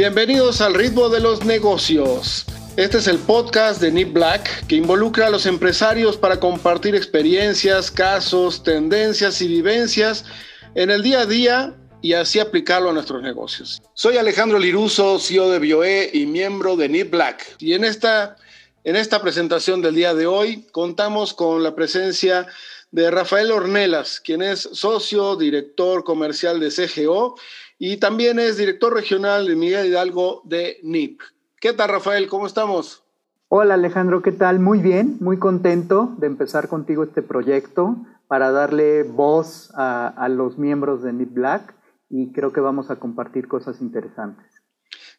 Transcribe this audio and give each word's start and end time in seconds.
Bienvenidos 0.00 0.62
al 0.62 0.72
ritmo 0.72 1.10
de 1.10 1.20
los 1.20 1.44
negocios. 1.44 2.46
Este 2.78 2.96
es 2.96 3.06
el 3.06 3.18
podcast 3.18 3.82
de 3.82 3.92
Nip 3.92 4.14
Black 4.14 4.66
que 4.66 4.76
involucra 4.76 5.26
a 5.26 5.30
los 5.30 5.44
empresarios 5.44 6.16
para 6.16 6.40
compartir 6.40 6.94
experiencias, 6.94 7.90
casos, 7.90 8.62
tendencias 8.62 9.42
y 9.42 9.48
vivencias 9.48 10.24
en 10.74 10.90
el 10.90 11.02
día 11.02 11.20
a 11.20 11.26
día 11.26 11.76
y 12.00 12.14
así 12.14 12.38
aplicarlo 12.38 12.88
a 12.88 12.92
nuestros 12.94 13.22
negocios. 13.22 13.82
Soy 13.92 14.16
Alejandro 14.16 14.58
Liruso, 14.58 15.18
CEO 15.18 15.50
de 15.50 15.58
BioE 15.58 16.10
y 16.14 16.24
miembro 16.24 16.76
de 16.76 16.88
Nip 16.88 17.10
Black. 17.10 17.56
Y 17.58 17.74
en 17.74 17.84
esta, 17.84 18.36
en 18.84 18.96
esta 18.96 19.20
presentación 19.20 19.82
del 19.82 19.96
día 19.96 20.14
de 20.14 20.26
hoy 20.26 20.66
contamos 20.72 21.34
con 21.34 21.62
la 21.62 21.74
presencia 21.74 22.46
de 22.90 23.10
Rafael 23.10 23.52
Ornelas, 23.52 24.18
quien 24.18 24.40
es 24.40 24.60
socio, 24.72 25.36
director 25.36 26.04
comercial 26.04 26.58
de 26.58 26.70
CGO 26.70 27.36
y 27.82 27.96
también 27.96 28.38
es 28.38 28.58
director 28.58 28.92
regional 28.92 29.46
de 29.46 29.56
Miguel 29.56 29.86
Hidalgo 29.86 30.42
de 30.44 30.78
NIP. 30.82 31.22
¿Qué 31.58 31.72
tal, 31.72 31.88
Rafael? 31.88 32.28
¿Cómo 32.28 32.46
estamos? 32.46 33.02
Hola, 33.48 33.74
Alejandro, 33.74 34.20
¿qué 34.20 34.32
tal? 34.32 34.60
Muy 34.60 34.80
bien, 34.80 35.16
muy 35.20 35.38
contento 35.38 36.14
de 36.18 36.26
empezar 36.26 36.68
contigo 36.68 37.04
este 37.04 37.22
proyecto 37.22 37.96
para 38.28 38.52
darle 38.52 39.02
voz 39.02 39.72
a, 39.74 40.08
a 40.08 40.28
los 40.28 40.58
miembros 40.58 41.02
de 41.02 41.14
NIP 41.14 41.32
Black 41.32 41.74
y 42.10 42.32
creo 42.32 42.52
que 42.52 42.60
vamos 42.60 42.90
a 42.90 42.96
compartir 42.96 43.48
cosas 43.48 43.80
interesantes. 43.80 44.60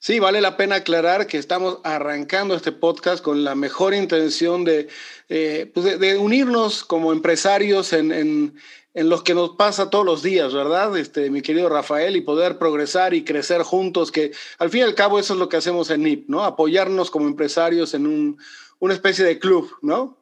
Sí, 0.04 0.20
vale 0.20 0.42
la 0.42 0.58
pena 0.58 0.78
aclarar 0.78 1.28
que 1.28 1.38
estamos 1.38 1.78
arrancando 1.84 2.56
este 2.56 2.72
podcast 2.72 3.24
con 3.24 3.44
la 3.44 3.54
mejor 3.54 3.94
intención 3.94 4.64
de, 4.64 4.88
eh, 5.30 5.70
pues 5.72 6.00
de, 6.00 6.18
unirnos 6.18 6.84
como 6.84 7.14
empresarios 7.14 7.94
en, 7.94 8.12
en, 8.12 8.56
en 8.94 9.10
lo 9.10 9.24
que 9.24 9.34
nos 9.34 9.52
pasa 9.52 9.90
todos 9.90 10.06
los 10.06 10.22
días, 10.22 10.54
¿verdad? 10.54 10.96
Este, 10.98 11.30
mi 11.30 11.42
querido 11.42 11.70
Rafael, 11.70 12.16
y 12.16 12.22
poder 12.22 12.58
progresar 12.58 13.14
y 13.14 13.24
crecer 13.24 13.64
juntos, 13.64 14.12
que 14.12 14.32
al 14.60 14.70
fin 14.70 14.82
y 14.82 14.84
al 14.84 14.96
cabo 14.96 15.20
eso 15.20 15.34
es 15.34 15.40
lo 15.40 15.50
que 15.50 15.58
hacemos 15.58 15.90
en 15.90 16.04
NIP, 16.04 16.30
¿no? 16.30 16.44
Apoyarnos 16.44 17.10
como 17.10 17.28
empresarios 17.28 17.94
en 17.94 18.06
un, 18.06 18.38
una 18.80 18.94
especie 18.94 19.24
de 19.24 19.40
club, 19.40 19.70
¿no? 19.82 20.18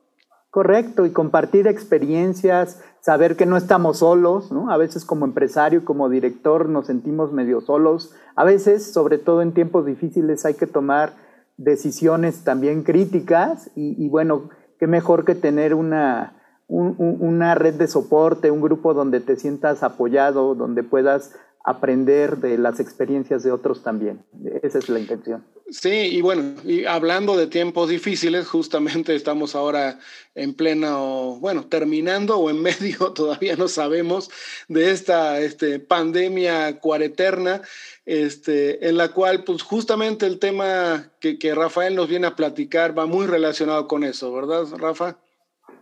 Correcto, 0.52 1.06
y 1.06 1.12
compartir 1.12 1.68
experiencias, 1.68 2.82
saber 3.02 3.36
que 3.36 3.46
no 3.46 3.58
estamos 3.58 4.00
solos, 4.00 4.52
¿no? 4.52 4.72
A 4.72 4.78
veces 4.78 5.06
como 5.06 5.26
empresario, 5.26 5.86
como 5.86 6.10
director 6.10 6.70
nos 6.70 6.88
sentimos 6.88 7.32
medio 7.32 7.62
solos. 7.62 8.14
A 8.36 8.44
veces, 8.44 8.92
sobre 8.92 9.18
todo 9.18 9.42
en 9.42 9.54
tiempos 9.54 9.86
difíciles, 9.86 10.46
hay 10.46 10.56
que 10.56 10.68
tomar 10.68 11.14
decisiones 11.58 12.44
también 12.44 12.84
críticas 12.84 13.70
y, 13.76 14.04
y 14.04 14.10
bueno, 14.10 14.50
qué 14.80 14.88
mejor 14.88 15.26
que 15.26 15.36
tener 15.36 15.74
una, 15.74 16.39
una 16.70 17.56
red 17.56 17.74
de 17.74 17.88
soporte, 17.88 18.52
un 18.52 18.62
grupo 18.62 18.94
donde 18.94 19.20
te 19.20 19.36
sientas 19.36 19.82
apoyado, 19.82 20.54
donde 20.54 20.84
puedas 20.84 21.34
aprender 21.66 22.38
de 22.38 22.58
las 22.58 22.80
experiencias 22.80 23.44
de 23.44 23.52
otros 23.52 23.84
también. 23.84 24.24
Esa 24.64 24.80
es 24.80 24.88
la 24.88 25.00
intención. 25.00 25.44
Sí, 25.70 25.90
y 25.90 26.22
bueno, 26.22 26.56
y 26.64 26.86
hablando 26.86 27.38
de 27.38 27.48
tiempos 27.48 27.90
difíciles, 27.90 28.48
justamente 28.48 29.14
estamos 29.14 29.56
ahora 29.56 30.00
en 30.34 30.54
plena, 30.54 30.98
bueno, 31.40 31.66
terminando 31.66 32.38
o 32.38 32.50
en 32.50 32.62
medio, 32.64 33.12
todavía 33.14 33.56
no 33.56 33.68
sabemos, 33.68 34.32
de 34.68 34.92
esta 34.92 35.40
este, 35.40 35.80
pandemia 35.80 36.80
cuareterna, 36.80 37.62
este, 38.06 38.88
en 38.88 38.98
la 38.98 39.10
cual, 39.10 39.44
pues 39.44 39.62
justamente 39.62 40.26
el 40.26 40.40
tema 40.40 41.12
que, 41.20 41.38
que 41.38 41.54
Rafael 41.54 41.96
nos 41.96 42.08
viene 42.08 42.28
a 42.28 42.36
platicar 42.36 42.98
va 42.98 43.06
muy 43.06 43.28
relacionado 43.28 43.88
con 43.88 44.04
eso, 44.04 44.34
¿verdad, 44.34 44.66
Rafa? 44.78 45.18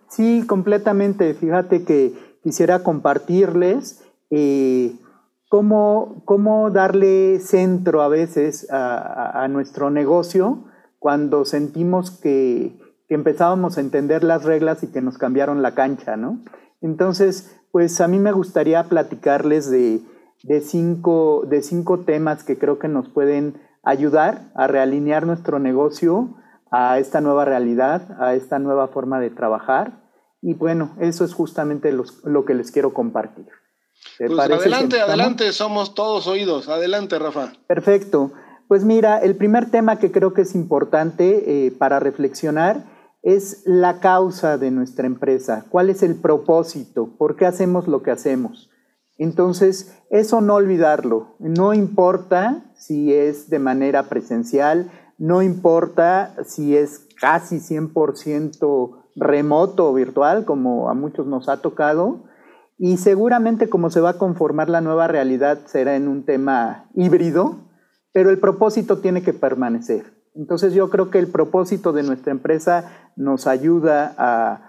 Sí, 0.09 0.45
completamente. 0.47 1.33
Fíjate 1.33 1.83
que 1.83 2.13
quisiera 2.43 2.83
compartirles 2.83 4.03
eh, 4.29 4.95
cómo, 5.49 6.21
cómo, 6.25 6.71
darle 6.71 7.39
centro 7.39 8.01
a 8.01 8.07
veces 8.07 8.69
a, 8.71 9.43
a, 9.43 9.47
nuestro 9.47 9.89
negocio 9.89 10.65
cuando 10.99 11.45
sentimos 11.45 12.11
que, 12.11 12.77
que, 13.07 13.15
empezábamos 13.15 13.77
a 13.77 13.81
entender 13.81 14.23
las 14.23 14.43
reglas 14.43 14.83
y 14.83 14.87
que 14.87 15.01
nos 15.01 15.17
cambiaron 15.17 15.61
la 15.61 15.75
cancha, 15.75 16.17
¿no? 16.17 16.39
Entonces, 16.81 17.57
pues 17.71 18.01
a 18.01 18.07
mí 18.07 18.19
me 18.19 18.31
gustaría 18.31 18.83
platicarles 18.83 19.69
de, 19.69 20.01
de, 20.43 20.61
cinco, 20.61 21.43
de 21.47 21.61
cinco 21.61 21.99
temas 21.99 22.43
que 22.43 22.57
creo 22.57 22.79
que 22.79 22.87
nos 22.87 23.09
pueden 23.09 23.55
ayudar 23.83 24.51
a 24.55 24.67
realinear 24.67 25.25
nuestro 25.25 25.59
negocio 25.59 26.35
a 26.71 26.99
esta 26.99 27.21
nueva 27.21 27.45
realidad, 27.45 28.21
a 28.21 28.33
esta 28.33 28.59
nueva 28.59 28.87
forma 28.87 29.19
de 29.19 29.29
trabajar. 29.29 30.03
Y 30.41 30.53
bueno, 30.53 30.95
eso 30.99 31.25
es 31.25 31.33
justamente 31.33 31.91
lo 31.91 32.45
que 32.45 32.53
les 32.53 32.71
quiero 32.71 32.93
compartir. 32.93 33.47
Pues 34.17 34.31
adelante, 34.39 34.99
adelante, 34.99 35.51
somos 35.51 35.93
todos 35.93 36.27
oídos. 36.27 36.69
Adelante, 36.69 37.19
Rafa. 37.19 37.53
Perfecto. 37.67 38.31
Pues 38.67 38.83
mira, 38.83 39.19
el 39.19 39.35
primer 39.35 39.69
tema 39.69 39.97
que 39.97 40.11
creo 40.11 40.33
que 40.33 40.41
es 40.41 40.55
importante 40.55 41.67
eh, 41.67 41.71
para 41.71 41.99
reflexionar 41.99 42.83
es 43.21 43.63
la 43.65 43.99
causa 43.99 44.57
de 44.57 44.71
nuestra 44.71 45.05
empresa. 45.07 45.65
¿Cuál 45.69 45.89
es 45.89 46.03
el 46.03 46.15
propósito? 46.15 47.15
¿Por 47.17 47.35
qué 47.35 47.45
hacemos 47.45 47.87
lo 47.87 48.01
que 48.01 48.11
hacemos? 48.11 48.69
Entonces, 49.17 49.95
eso 50.09 50.41
no 50.41 50.55
olvidarlo. 50.55 51.35
No 51.39 51.73
importa 51.73 52.71
si 52.75 53.13
es 53.13 53.49
de 53.49 53.59
manera 53.59 54.03
presencial, 54.03 54.91
no 55.17 55.41
importa 55.41 56.35
si 56.45 56.75
es 56.75 57.07
casi 57.19 57.57
100% 57.57 59.03
remoto 59.15 59.89
o 59.89 59.93
virtual, 59.93 60.45
como 60.45 60.89
a 60.89 60.93
muchos 60.93 61.25
nos 61.25 61.49
ha 61.49 61.61
tocado, 61.61 62.23
y 62.77 62.97
seguramente 62.97 63.69
como 63.69 63.89
se 63.89 64.01
va 64.01 64.11
a 64.11 64.17
conformar 64.17 64.69
la 64.69 64.81
nueva 64.81 65.07
realidad 65.07 65.59
será 65.65 65.95
en 65.95 66.07
un 66.07 66.25
tema 66.25 66.89
híbrido, 66.93 67.55
pero 68.13 68.29
el 68.29 68.39
propósito 68.39 68.99
tiene 68.99 69.23
que 69.23 69.33
permanecer. 69.33 70.17
Entonces 70.35 70.73
yo 70.73 70.89
creo 70.89 71.09
que 71.09 71.17
el 71.17 71.27
propósito 71.27 71.93
de 71.93 72.03
nuestra 72.03 72.31
empresa 72.31 73.11
nos 73.15 73.47
ayuda 73.47 74.13
a, 74.17 74.63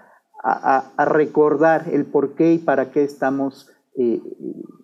recordar 0.97 1.89
el 1.91 2.05
por 2.05 2.33
qué 2.33 2.53
y 2.53 2.57
para 2.59 2.91
qué 2.91 3.03
estamos, 3.03 3.69
eh, 3.97 4.21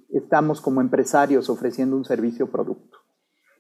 estamos 0.10 0.60
como 0.60 0.82
empresarios 0.82 1.50
ofreciendo 1.50 1.96
un 1.96 2.04
servicio 2.04 2.46
o 2.46 2.50
producto. 2.50 2.95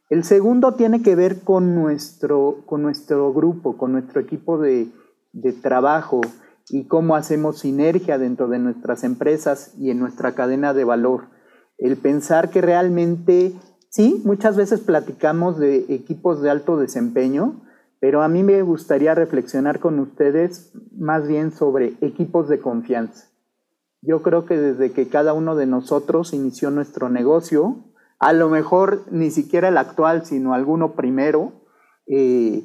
El 0.10 0.24
segundo 0.24 0.76
tiene 0.76 1.02
que 1.02 1.16
ver 1.16 1.42
con 1.42 1.74
nuestro, 1.74 2.64
con 2.66 2.84
nuestro 2.84 3.34
grupo, 3.34 3.76
con 3.78 3.92
nuestro 3.92 4.22
equipo 4.22 4.60
de, 4.60 4.90
de 5.34 5.52
trabajo 5.54 6.22
y 6.70 6.88
cómo 6.88 7.16
hacemos 7.16 7.60
sinergia 7.60 8.18
dentro 8.18 8.48
de 8.48 8.60
nuestras 8.60 9.04
empresas 9.04 9.74
y 9.80 9.90
en 9.90 10.00
nuestra 10.00 10.34
cadena 10.34 10.74
de 10.74 10.84
valor. 10.84 11.30
El 11.78 11.98
pensar 11.98 12.50
que 12.50 12.62
realmente, 12.62 13.54
sí, 13.90 14.22
muchas 14.26 14.56
veces 14.56 14.80
platicamos 14.80 15.58
de 15.58 15.86
equipos 15.90 16.42
de 16.42 16.50
alto 16.50 16.78
desempeño, 16.78 17.62
pero 18.00 18.22
a 18.22 18.28
mí 18.28 18.44
me 18.44 18.62
gustaría 18.62 19.16
reflexionar 19.16 19.80
con 19.80 20.00
ustedes 20.00 20.72
más 20.96 21.28
bien 21.28 21.52
sobre 21.52 21.96
equipos 22.02 22.48
de 22.48 22.60
confianza. 22.60 23.30
Yo 24.02 24.22
creo 24.22 24.46
que 24.46 24.58
desde 24.58 24.92
que 24.92 25.08
cada 25.08 25.34
uno 25.34 25.56
de 25.56 25.66
nosotros 25.66 26.34
inició 26.34 26.70
nuestro 26.70 27.10
negocio, 27.10 27.95
a 28.20 28.34
lo 28.34 28.50
mejor 28.50 29.04
ni 29.12 29.32
siquiera 29.32 29.70
el 29.70 29.78
actual, 29.78 30.26
sino 30.26 30.54
alguno 30.54 30.94
primero, 30.94 31.54
eh, 32.08 32.64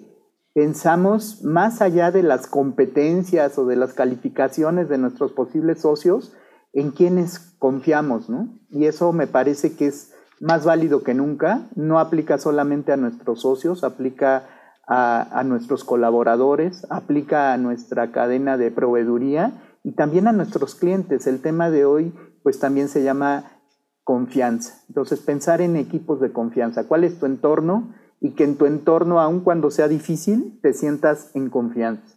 pensamos 0.55 1.43
más 1.45 1.81
allá 1.81 2.11
de 2.11 2.23
las 2.23 2.47
competencias 2.47 3.59
o 3.59 3.67
de 3.67 3.77
las 3.77 3.93
calificaciones 3.93 4.89
de 4.89 4.99
nuestros 4.99 5.33
posibles 5.33 5.81
socios, 5.81 6.35
en 6.73 6.93
quienes 6.93 7.39
confiamos, 7.59 8.29
¿no? 8.29 8.61
Y 8.71 8.87
eso 8.87 9.13
me 9.13 9.27
parece 9.27 9.75
que 9.75 9.89
es 9.89 10.13
más 10.41 10.65
válido 10.65 11.03
que 11.03 11.15
nunca, 11.15 11.69
no 11.75 11.99
aplica 11.99 12.39
solamente 12.39 12.93
a 12.93 12.97
nuestros 12.97 13.41
socios, 13.41 13.83
aplica 13.85 14.47
a, 14.87 15.39
a 15.39 15.45
nuestros 15.45 15.85
colaboradores, 15.85 16.87
aplica 16.91 17.53
a 17.53 17.59
nuestra 17.59 18.13
cadena 18.13 18.57
de 18.57 18.71
proveeduría 18.71 19.79
y 19.83 19.93
también 19.93 20.29
a 20.29 20.33
nuestros 20.33 20.75
clientes. 20.75 21.27
El 21.27 21.43
tema 21.43 21.71
de 21.71 21.85
hoy 21.85 22.15
pues 22.43 22.59
también 22.59 22.89
se 22.89 23.03
llama 23.03 23.60
confianza. 24.05 24.83
Entonces, 24.89 25.21
pensar 25.21 25.61
en 25.61 25.77
equipos 25.77 26.21
de 26.21 26.33
confianza. 26.33 26.87
¿Cuál 26.87 27.05
es 27.05 27.19
tu 27.19 27.27
entorno? 27.27 27.95
Y 28.21 28.33
que 28.33 28.45
en 28.45 28.57
tu 28.57 28.67
entorno, 28.67 29.21
aun 29.21 29.41
cuando 29.41 29.71
sea 29.71 29.89
difícil, 29.89 30.59
te 30.63 30.73
sientas 30.73 31.31
en 31.35 31.49
confianza. 31.51 32.17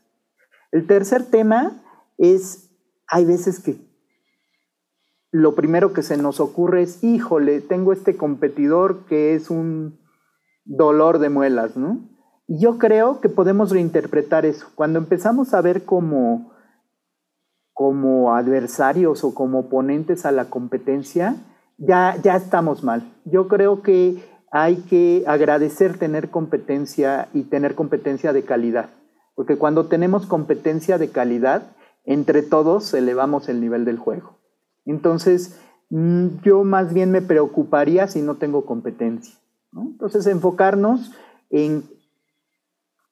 El 0.71 0.87
tercer 0.87 1.25
tema 1.25 1.83
es, 2.17 2.71
hay 3.07 3.25
veces 3.25 3.59
que 3.59 3.77
lo 5.31 5.55
primero 5.55 5.93
que 5.93 6.03
se 6.03 6.17
nos 6.17 6.39
ocurre 6.39 6.83
es, 6.83 7.03
híjole, 7.03 7.61
tengo 7.61 7.91
este 7.91 8.17
competidor 8.17 9.05
que 9.05 9.33
es 9.33 9.49
un 9.49 9.99
dolor 10.65 11.19
de 11.19 11.29
muelas, 11.29 11.75
¿no? 11.75 12.07
Y 12.47 12.59
yo 12.59 12.77
creo 12.77 13.19
que 13.21 13.29
podemos 13.29 13.71
reinterpretar 13.71 14.45
eso. 14.45 14.67
Cuando 14.75 14.99
empezamos 14.99 15.53
a 15.53 15.61
ver 15.61 15.85
como, 15.85 16.53
como 17.71 18.35
adversarios 18.35 19.23
o 19.23 19.33
como 19.33 19.59
oponentes 19.61 20.25
a 20.25 20.31
la 20.31 20.49
competencia, 20.49 21.35
ya, 21.77 22.17
ya 22.21 22.35
estamos 22.35 22.83
mal. 22.83 23.11
Yo 23.25 23.47
creo 23.47 23.81
que 23.81 24.23
hay 24.51 24.77
que 24.77 25.23
agradecer 25.25 25.97
tener 25.97 26.29
competencia 26.29 27.27
y 27.33 27.43
tener 27.43 27.75
competencia 27.75 28.33
de 28.33 28.43
calidad, 28.43 28.89
porque 29.35 29.57
cuando 29.57 29.87
tenemos 29.87 30.27
competencia 30.27 30.97
de 30.97 31.09
calidad, 31.09 31.63
entre 32.05 32.43
todos 32.43 32.93
elevamos 32.93 33.49
el 33.49 33.61
nivel 33.61 33.85
del 33.85 33.97
juego. 33.97 34.37
Entonces, 34.85 35.59
mm, 35.89 36.41
yo 36.43 36.63
más 36.63 36.93
bien 36.93 37.11
me 37.11 37.21
preocuparía 37.21 38.07
si 38.07 38.21
no 38.21 38.35
tengo 38.35 38.65
competencia. 38.65 39.35
Entonces, 39.75 40.27
enfocarnos 40.27 41.13
en, 41.49 41.83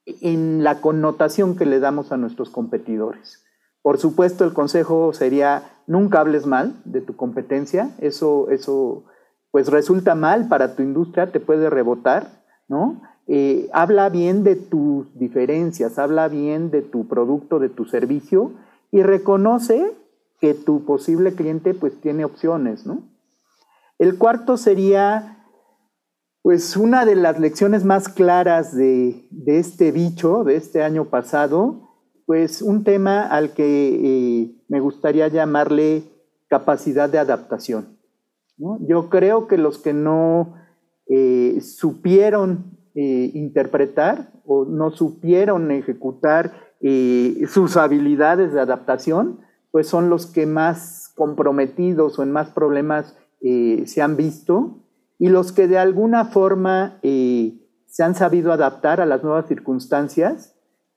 en 0.06 0.64
la 0.64 0.80
connotación 0.82 1.56
que 1.56 1.66
le 1.66 1.80
damos 1.80 2.12
a 2.12 2.18
nuestros 2.18 2.50
competidores. 2.50 3.44
Por 3.82 3.98
supuesto, 3.98 4.46
el 4.46 4.54
consejo 4.54 5.14
sería 5.14 5.64
nunca 5.88 6.20
hables 6.20 6.46
mal 6.46 6.82
de 6.86 7.02
tu 7.02 7.16
competencia, 7.16 7.96
eso, 8.00 8.50
eso 8.50 9.06
pues 9.52 9.68
resulta 9.68 10.16
mal 10.16 10.48
para 10.48 10.76
tu 10.76 10.84
industria, 10.84 11.32
te 11.32 11.40
puede 11.40 11.70
rebotar, 11.70 12.44
¿no? 12.68 13.02
Eh, 13.28 13.70
habla 13.74 14.10
bien 14.10 14.44
de 14.44 14.56
tus 14.56 15.18
diferencias, 15.18 16.00
habla 16.00 16.28
bien 16.28 16.72
de 16.72 16.82
tu 16.82 17.08
producto, 17.08 17.60
de 17.60 17.70
tu 17.70 17.86
servicio 17.86 18.52
y 18.92 19.04
reconoce 19.04 19.96
que 20.40 20.54
tu 20.54 20.86
posible 20.86 21.34
cliente 21.34 21.74
pues 21.74 22.00
tiene 22.02 22.26
opciones, 22.26 22.86
¿no? 22.86 23.04
El 24.00 24.18
cuarto 24.18 24.58
sería 24.58 25.38
pues 26.42 26.76
una 26.76 27.06
de 27.06 27.16
las 27.16 27.40
lecciones 27.40 27.86
más 27.86 28.10
claras 28.10 28.76
de, 28.76 29.28
este 29.46 29.92
bicho, 29.92 30.44
de 30.44 30.56
este 30.56 30.82
año 30.82 31.06
pasado, 31.06 31.91
pues 32.32 32.62
un 32.62 32.86
tema 32.86 33.24
al 33.24 33.52
que 33.52 33.90
eh, 33.94 34.56
me 34.70 34.80
gustaría 34.80 35.28
llamarle 35.28 36.04
capacidad 36.48 37.10
de 37.10 37.18
adaptación. 37.18 37.98
Yo 38.88 39.10
creo 39.10 39.48
que 39.48 39.58
los 39.58 39.80
que 39.80 39.92
no 39.92 40.56
eh, 41.10 41.60
supieron 41.60 42.78
eh, 42.96 43.32
interpretar 43.34 44.32
o 44.46 44.64
no 44.64 44.92
supieron 44.92 45.72
ejecutar 45.72 46.54
sus 47.50 47.76
habilidades 47.76 48.54
de 48.54 48.62
adaptación, 48.62 49.42
pues 49.72 49.90
son 49.90 50.10
los 50.10 50.26
que 50.26 50.46
más 50.46 51.12
comprometidos 51.14 52.18
o 52.18 52.24
en 52.24 52.32
más 52.32 52.52
problemas 52.52 53.14
se 53.42 54.02
han 54.02 54.16
visto 54.16 54.86
y 55.20 55.28
los 55.28 55.52
que 55.52 55.68
de 55.68 55.78
alguna 55.78 56.24
forma 56.24 56.98
se 57.02 58.04
han 58.04 58.16
sabido 58.16 58.54
adaptar 58.54 59.02
a 59.02 59.06
las 59.06 59.22
nuevas 59.22 59.48
circunstancias, 59.50 60.51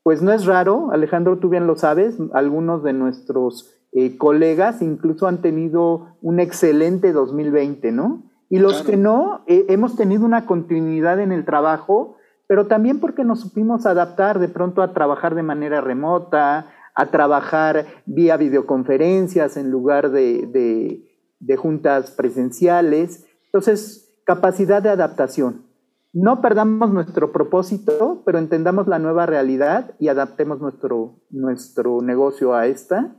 pues 0.04 0.22
no 0.22 0.32
es 0.32 0.46
raro, 0.46 0.90
Alejandro, 0.92 1.38
tú 1.38 1.48
bien 1.48 1.66
lo 1.66 1.74
sabes, 1.74 2.16
algunos 2.32 2.84
de 2.84 2.92
nuestros 2.92 3.74
eh, 3.90 4.16
colegas 4.16 4.82
incluso 4.82 5.26
han 5.26 5.42
tenido 5.42 6.16
un 6.22 6.38
excelente 6.38 7.12
2020, 7.12 7.90
¿no? 7.90 8.30
Y 8.48 8.60
los 8.60 8.84
que 8.84 8.96
no, 8.96 9.42
eh, 9.48 9.66
hemos 9.68 9.96
tenido 9.96 10.24
una 10.24 10.46
continuidad 10.46 11.18
en 11.18 11.32
el 11.32 11.44
trabajo, 11.44 12.14
pero 12.46 12.68
también 12.68 13.00
porque 13.00 13.24
nos 13.24 13.40
supimos 13.40 13.86
adaptar 13.86 14.38
de 14.38 14.48
pronto 14.48 14.82
a 14.82 14.92
trabajar 14.92 15.34
de 15.34 15.42
manera 15.42 15.80
remota, 15.80 16.68
a 16.94 17.06
trabajar 17.06 17.86
vía 18.06 18.36
videoconferencias 18.36 19.56
en 19.56 19.72
lugar 19.72 20.12
de, 20.12 21.02
de 21.40 21.56
juntas 21.56 22.12
presenciales. 22.12 23.26
Entonces, 23.46 24.04
Capacidad 24.24 24.82
de 24.82 24.88
adaptación. 24.88 25.66
No 26.14 26.40
perdamos 26.40 26.92
nuestro 26.92 27.32
propósito, 27.32 28.22
pero 28.24 28.38
entendamos 28.38 28.86
la 28.86 29.00
nueva 29.00 29.26
realidad 29.26 29.96
y 29.98 30.08
adaptemos 30.08 30.60
nuestro, 30.60 31.16
nuestro 31.28 32.00
negocio 32.02 32.54
a 32.54 32.68
esta. 32.68 33.16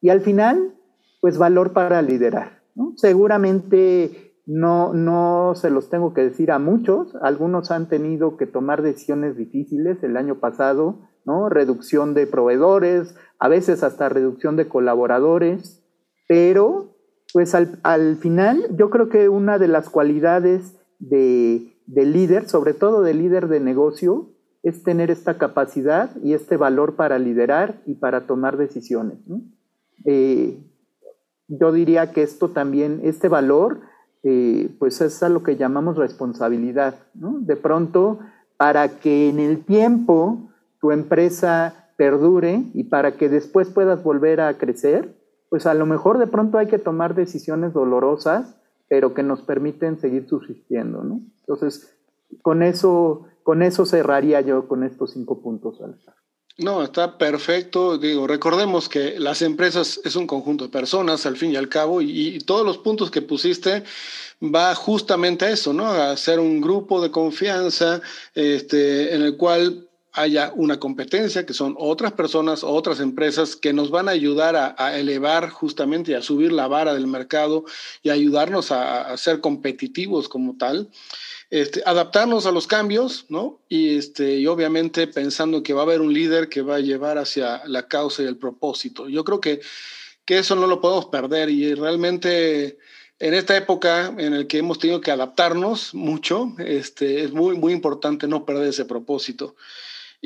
Y 0.00 0.10
al 0.10 0.20
final, 0.20 0.74
pues 1.20 1.38
valor 1.38 1.72
para 1.72 2.02
liderar. 2.02 2.64
Seguramente 2.96 4.34
no, 4.46 4.92
no 4.92 5.54
se 5.54 5.70
los 5.70 5.88
tengo 5.90 6.12
que 6.12 6.22
decir 6.22 6.50
a 6.50 6.58
muchos. 6.58 7.14
Algunos 7.22 7.70
han 7.70 7.88
tenido 7.88 8.36
que 8.36 8.46
tomar 8.46 8.82
decisiones 8.82 9.36
difíciles 9.36 10.02
el 10.02 10.16
año 10.16 10.40
pasado, 10.40 11.02
¿no? 11.24 11.48
Reducción 11.48 12.14
de 12.14 12.26
proveedores, 12.26 13.14
a 13.38 13.48
veces 13.48 13.84
hasta 13.84 14.08
reducción 14.08 14.56
de 14.56 14.66
colaboradores, 14.66 15.86
pero 16.28 16.96
pues 17.32 17.54
al, 17.54 18.16
final 18.16 18.64
yo 18.76 18.90
creo 18.90 19.08
que 19.08 19.28
una 19.28 19.58
de 19.58 19.68
las 19.68 19.90
cualidades 19.90 20.78
de, 20.98 21.73
líder, 21.86 22.48
sobre 22.48 22.74
todo 22.74 23.02
de 23.02 23.14
líder 23.14 23.48
de 23.48 23.60
negocio, 23.60 24.28
es 24.62 24.82
tener 24.82 25.10
esta 25.10 25.36
capacidad 25.36 26.10
y 26.22 26.32
este 26.32 26.56
valor 26.56 26.96
para 26.96 27.18
liderar 27.18 27.82
y 27.86 27.94
para 27.94 28.26
tomar 28.26 28.56
decisiones. 28.56 29.18
Eh, 30.04 30.58
yo 31.48 31.72
diría 31.72 32.12
que 32.12 32.22
esto 32.22 32.50
también, 32.50 33.00
este 33.04 33.28
valor, 33.28 33.80
eh, 34.22 34.74
pues 34.78 35.02
es 35.02 35.22
a 35.22 35.28
lo 35.28 35.42
que 35.42 35.56
llamamos 35.56 35.98
responsabilidad. 35.98 36.94
De 37.12 37.56
pronto, 37.56 38.20
para 38.56 38.88
que 39.00 39.28
en 39.28 39.38
el 39.38 39.64
tiempo 39.64 40.50
tu 40.80 40.92
empresa 40.92 41.90
perdure 41.96 42.62
y 42.72 42.84
para 42.84 43.16
que 43.16 43.28
después 43.28 43.68
puedas 43.68 44.02
volver 44.02 44.40
a 44.40 44.56
crecer, 44.56 45.14
pues 45.50 45.66
a 45.66 45.74
lo 45.74 45.84
mejor 45.84 46.18
de 46.18 46.26
pronto 46.26 46.56
hay 46.58 46.66
que 46.66 46.78
tomar 46.78 47.14
decisiones 47.14 47.74
dolorosas, 47.74 48.56
pero 48.94 49.12
que 49.12 49.24
nos 49.24 49.42
permiten 49.42 49.98
seguir 49.98 50.28
subsistiendo, 50.28 51.02
¿no? 51.02 51.20
Entonces, 51.40 51.96
con 52.42 52.62
eso, 52.62 53.26
con 53.42 53.64
eso 53.64 53.86
cerraría 53.86 54.40
yo 54.40 54.68
con 54.68 54.84
estos 54.84 55.14
cinco 55.14 55.42
puntos, 55.42 55.80
No, 56.58 56.84
está 56.84 57.18
perfecto. 57.18 57.98
Digo, 57.98 58.28
recordemos 58.28 58.88
que 58.88 59.18
las 59.18 59.42
empresas 59.42 60.00
es 60.04 60.14
un 60.14 60.28
conjunto 60.28 60.66
de 60.66 60.70
personas, 60.70 61.26
al 61.26 61.36
fin 61.36 61.50
y 61.50 61.56
al 61.56 61.68
cabo, 61.68 62.02
y, 62.02 62.36
y, 62.36 62.38
todos 62.38 62.64
los 62.64 62.78
puntos 62.78 63.10
que 63.10 63.20
pusiste 63.20 63.82
va 64.40 64.72
justamente 64.76 65.46
a 65.46 65.50
eso, 65.50 65.72
¿no? 65.72 65.86
A 65.88 66.16
ser 66.16 66.38
un 66.38 66.60
grupo 66.60 67.02
de 67.02 67.10
confianza 67.10 68.00
este, 68.36 69.12
en 69.12 69.22
el 69.22 69.36
cual 69.36 69.83
haya 70.14 70.52
una 70.54 70.78
competencia, 70.78 71.44
que 71.44 71.52
son 71.52 71.74
otras 71.76 72.12
personas, 72.12 72.62
otras 72.62 73.00
empresas 73.00 73.56
que 73.56 73.72
nos 73.72 73.90
van 73.90 74.08
a 74.08 74.12
ayudar 74.12 74.54
a, 74.56 74.98
elevar 74.98 75.50
justamente 75.50 76.12
y 76.12 76.14
a 76.14 76.22
subir 76.22 76.52
la 76.52 76.68
vara 76.68 76.94
del 76.94 77.08
mercado 77.08 77.64
y 78.02 78.10
ayudarnos 78.10 78.70
a, 78.70 79.16
ser 79.16 79.40
competitivos 79.40 80.28
como 80.28 80.56
tal. 80.56 80.88
Este, 81.50 81.82
adaptarnos 81.84 82.46
a 82.46 82.52
los 82.52 82.66
cambios, 82.66 83.26
¿no? 83.28 83.60
Y, 83.68 83.96
este, 83.96 84.36
y 84.36 84.46
obviamente 84.46 85.06
pensando 85.06 85.62
que 85.62 85.74
va 85.74 85.82
a 85.82 85.84
haber 85.84 86.00
un 86.00 86.12
líder 86.12 86.48
que 86.48 86.62
va 86.62 86.76
a 86.76 86.80
llevar 86.80 87.18
hacia 87.18 87.62
la 87.66 87.86
causa 87.86 88.22
y 88.22 88.26
el 88.26 88.36
propósito. 88.36 89.08
Yo 89.08 89.24
creo 89.24 89.40
que, 89.40 89.60
que 90.24 90.38
eso 90.38 90.56
no 90.56 90.66
lo 90.66 90.80
podemos 90.80 91.06
perder 91.06 91.50
y 91.50 91.74
realmente 91.74 92.78
en 93.18 93.34
esta 93.34 93.56
época 93.56 94.14
en 94.16 94.38
la 94.38 94.46
que 94.46 94.58
hemos 94.58 94.78
tenido 94.78 95.00
que 95.00 95.10
adaptarnos 95.10 95.94
mucho, 95.94 96.54
este, 96.58 97.22
es 97.22 97.32
muy, 97.32 97.56
muy 97.56 97.72
importante 97.72 98.26
no 98.26 98.44
perder 98.44 98.68
ese 98.68 98.84
propósito. 98.84 99.54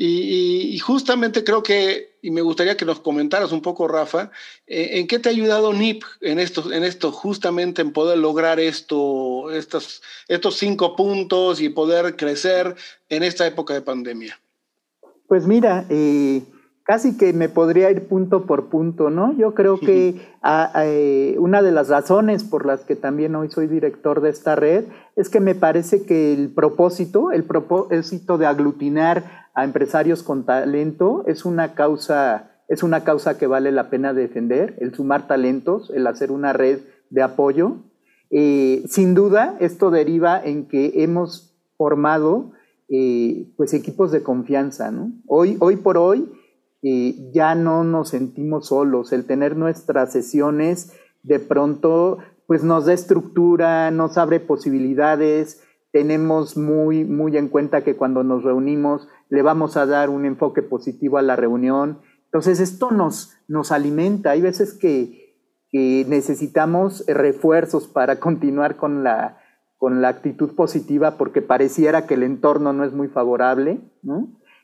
Y, 0.01 0.79
justamente 0.79 1.43
creo 1.43 1.61
que, 1.61 2.15
y 2.21 2.31
me 2.31 2.39
gustaría 2.39 2.77
que 2.77 2.85
nos 2.85 3.01
comentaras 3.01 3.51
un 3.51 3.61
poco, 3.61 3.85
Rafa, 3.85 4.31
eh, 4.65 4.91
¿en 4.93 5.07
qué 5.07 5.19
te 5.19 5.27
ha 5.27 5.33
ayudado 5.33 5.73
NIP 5.73 6.03
en 6.21 6.39
esto, 6.39 6.71
en 6.71 6.85
esto 6.85 7.11
justamente 7.11 7.81
en 7.81 7.91
poder 7.91 8.17
lograr 8.17 8.61
esto, 8.61 9.51
estos, 9.51 10.01
estos 10.29 10.55
cinco 10.55 10.95
puntos 10.95 11.59
y 11.59 11.67
poder 11.67 12.15
crecer 12.15 12.77
en 13.09 13.23
esta 13.23 13.45
época 13.45 13.73
de 13.73 13.81
pandemia? 13.81 14.39
Pues 15.27 15.45
mira, 15.45 15.85
eh, 15.89 16.43
casi 16.83 17.17
que 17.17 17.33
me 17.33 17.49
podría 17.49 17.91
ir 17.91 18.07
punto 18.07 18.45
por 18.45 18.69
punto, 18.69 19.09
¿no? 19.09 19.37
Yo 19.37 19.53
creo 19.53 19.81
que 19.81 20.15
eh, 20.75 21.35
una 21.37 21.61
de 21.61 21.73
las 21.73 21.89
razones 21.89 22.45
por 22.45 22.65
las 22.65 22.85
que 22.85 22.95
también 22.95 23.35
hoy 23.35 23.51
soy 23.51 23.67
director 23.67 24.21
de 24.21 24.29
esta 24.29 24.55
red 24.55 24.85
es 25.17 25.27
que 25.27 25.41
me 25.41 25.55
parece 25.55 26.05
que 26.05 26.33
el 26.33 26.47
propósito, 26.47 27.31
el 27.31 27.43
propósito 27.43 28.37
de 28.37 28.45
aglutinar 28.45 29.48
a 29.59 29.65
empresarios 29.65 30.23
con 30.23 30.45
talento 30.45 31.23
es 31.27 31.43
una 31.43 31.75
causa, 31.75 32.51
es 32.69 32.81
una 32.81 33.03
causa 33.03 33.37
que 33.37 33.45
vale 33.45 33.73
la 33.73 33.89
pena 33.89 34.13
defender, 34.13 34.77
el 34.79 34.95
sumar 34.95 35.27
talentos, 35.27 35.91
el 35.93 36.07
hacer 36.07 36.31
una 36.31 36.53
red 36.53 36.79
de 37.09 37.21
apoyo. 37.21 37.75
Eh, 38.29 38.83
sin 38.87 39.15
duda, 39.15 39.57
esto 39.59 39.91
deriva 39.91 40.41
en 40.41 40.67
que 40.67 41.03
hemos 41.03 41.57
formado 41.77 42.53
eh, 42.87 43.51
pues 43.57 43.73
equipos 43.73 44.13
de 44.13 44.23
confianza. 44.23 44.93
Hoy, 45.27 45.57
hoy 45.59 45.75
por 45.75 45.97
hoy 45.97 46.31
eh, 46.81 47.29
ya 47.33 47.53
no 47.53 47.83
nos 47.83 48.09
sentimos 48.09 48.67
solos. 48.67 49.11
El 49.11 49.25
tener 49.25 49.57
nuestras 49.57 50.13
sesiones 50.13 50.93
de 51.21 51.39
pronto 51.39 52.19
pues 52.47 52.63
nos 52.63 52.85
da 52.85 52.93
estructura, 52.93 53.91
nos 53.91 54.17
abre 54.17 54.39
posibilidades, 54.39 55.61
tenemos 55.91 56.55
muy, 56.55 57.03
muy 57.03 57.35
en 57.37 57.47
cuenta 57.47 57.83
que 57.83 57.95
cuando 57.95 58.23
nos 58.23 58.43
reunimos 58.43 59.07
le 59.29 59.41
vamos 59.41 59.77
a 59.77 59.85
dar 59.85 60.09
un 60.09 60.25
enfoque 60.25 60.61
positivo 60.61 61.17
a 61.17 61.21
la 61.21 61.35
reunión. 61.35 61.99
Entonces 62.25 62.59
esto 62.59 62.91
nos, 62.91 63.37
nos 63.47 63.71
alimenta. 63.71 64.31
Hay 64.31 64.41
veces 64.41 64.73
que, 64.73 65.17
necesitamos 65.71 67.05
refuerzos 67.05 67.87
para 67.87 68.19
continuar 68.19 68.75
con 68.75 69.03
la, 69.03 69.37
con 69.77 70.01
la 70.01 70.07
actitud 70.07 70.55
positiva 70.55 71.15
porque 71.15 71.43
pareciera 71.43 72.07
que 72.07 72.15
el 72.15 72.23
entorno 72.23 72.73
no 72.73 72.83
es 72.83 72.91
muy 72.91 73.07
favorable. 73.07 73.79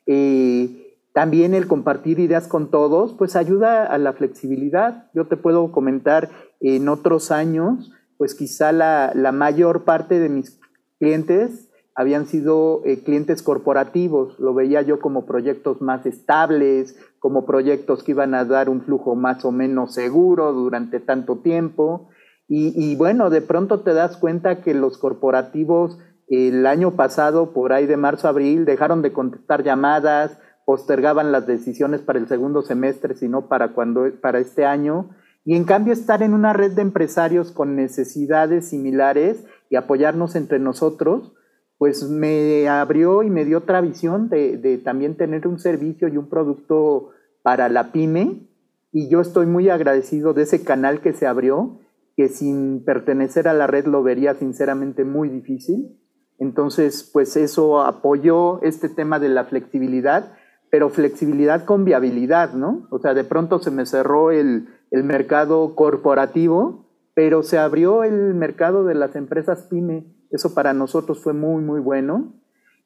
Eh, 0.08 0.98
también 1.14 1.54
el 1.54 1.68
compartir 1.68 2.18
ideas 2.18 2.48
con 2.48 2.72
todos, 2.72 3.14
pues 3.14 3.36
ayuda 3.36 3.86
a 3.86 4.00
la 4.00 4.14
flexibilidad. 4.14 5.12
Yo 5.14 5.28
te 5.28 5.38
puedo 5.38 5.72
comentar 5.72 6.32
en 6.60 6.90
otros 6.90 7.30
años, 7.30 7.92
pues 8.18 8.34
quizá 8.34 8.72
la, 8.72 9.12
la 9.14 9.32
mayor 9.32 9.84
parte 9.84 10.20
de 10.20 10.30
mis 10.30 10.60
clientes 10.98 11.70
habían 11.96 12.28
sido 12.28 12.82
eh, 12.84 13.02
clientes 13.04 13.42
corporativos, 13.42 14.38
lo 14.38 14.54
veía 14.54 14.82
yo 14.82 15.00
como 15.00 15.26
proyectos 15.26 15.82
más 15.82 16.06
estables, 16.06 17.00
como 17.20 17.46
proyectos 17.46 18.04
que 18.04 18.12
iban 18.12 18.36
a 18.36 18.44
dar 18.44 18.70
un 18.70 18.82
flujo 18.82 19.16
más 19.16 19.46
o 19.46 19.52
menos 19.52 19.94
seguro 19.94 20.52
durante 20.52 21.00
tanto 21.00 21.38
tiempo. 21.38 22.10
Y, 22.48 22.96
bueno, 22.96 23.32
de 23.32 23.42
pronto 23.42 23.80
te 23.80 23.96
das 23.96 24.18
cuenta 24.18 24.62
que 24.62 24.76
los 24.76 25.00
corporativos 25.00 25.98
el 26.28 26.68
año 26.68 26.92
pasado, 26.92 27.54
por 27.54 27.74
ahí 27.74 27.88
de 27.88 27.98
marzo 27.98 28.28
a 28.28 28.30
abril, 28.32 28.66
dejaron 28.66 29.02
de 29.02 29.14
contestar 29.14 29.64
llamadas, 29.64 30.38
postergaban 30.64 31.32
las 31.32 31.48
decisiones 31.48 32.02
para 32.02 32.20
el 32.20 32.28
segundo 32.28 32.62
semestre, 32.62 33.16
sino 33.16 33.48
para, 33.48 33.74
cuando, 33.74 34.06
para 34.22 34.38
este 34.38 34.64
año. 34.64 35.10
Y 35.44 35.56
en 35.56 35.64
cambio 35.64 35.94
estar 35.94 36.22
en 36.22 36.36
una 36.36 36.54
red 36.54 36.74
de 36.74 36.84
empresarios 36.84 37.52
con 37.52 37.76
necesidades 37.76 38.70
similares 38.70 39.44
y 39.72 39.76
apoyarnos 39.76 40.36
entre 40.36 40.60
nosotros, 40.60 41.35
pues 41.78 42.10
me 42.10 42.68
abrió 42.70 43.24
y 43.24 43.30
me 43.30 43.46
dio 43.46 43.60
otra 43.60 43.82
visión 43.82 44.30
de, 44.30 44.82
también 44.84 45.18
tener 45.18 45.48
un 45.48 45.60
servicio 45.60 46.08
y 46.08 46.18
un 46.18 46.30
producto 46.30 47.10
para 47.42 47.70
la 47.70 47.92
pyme. 47.92 48.48
Y 48.92 49.10
yo 49.10 49.20
estoy 49.20 49.46
muy 49.46 49.70
agradecido 49.70 50.34
de 50.34 50.44
ese 50.44 50.64
canal 50.64 51.02
que 51.02 51.14
se 51.14 51.28
abrió, 51.28 51.80
que 52.16 52.30
sin 52.30 52.86
pertenecer 52.86 53.48
a 53.48 53.54
la 53.54 53.68
red 53.68 53.86
lo 53.86 54.04
vería 54.04 54.36
sinceramente 54.36 55.04
muy 55.04 55.28
difícil. 55.28 56.00
Entonces, 56.40 57.10
pues 57.12 57.36
eso 57.36 57.82
apoyó 57.82 58.62
este 58.62 58.88
tema 58.88 59.20
de 59.20 59.30
la 59.30 59.46
flexibilidad, 59.46 60.34
pero 60.70 60.90
flexibilidad 60.90 61.66
con 61.66 61.84
viabilidad, 61.84 62.54
¿no? 62.54 62.88
O 62.90 63.00
sea, 63.00 63.14
de 63.14 63.24
pronto 63.26 63.60
se 63.60 63.72
me 63.72 63.86
cerró 63.86 64.32
el, 64.32 64.70
el 64.92 65.04
mercado 65.04 65.76
corporativo, 65.76 66.86
pero 67.14 67.44
se 67.44 67.58
abrió 67.58 68.04
el 68.04 68.34
mercado 68.34 68.86
de 68.86 68.96
las 68.96 69.16
empresas 69.16 69.64
pyme. 69.64 70.15
Eso 70.32 70.54
para 70.54 70.74
nosotros 70.74 71.22
fue 71.22 71.34
muy, 71.34 71.64
muy 71.64 71.80
bueno. 71.80 72.34